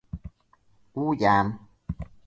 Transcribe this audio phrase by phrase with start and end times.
[0.91, 1.67] Úgy ám!